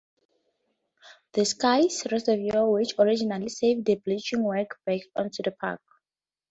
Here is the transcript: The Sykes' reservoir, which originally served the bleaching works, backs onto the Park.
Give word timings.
The 1.33 1.45
Sykes' 1.45 2.11
reservoir, 2.11 2.71
which 2.71 2.93
originally 2.97 3.49
served 3.49 3.85
the 3.85 3.97
bleaching 4.03 4.41
works, 4.43 4.75
backs 4.83 5.05
onto 5.15 5.43
the 5.43 5.51
Park. 5.51 5.79